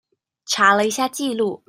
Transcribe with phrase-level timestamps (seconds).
[0.45, 1.59] 查了一下記錄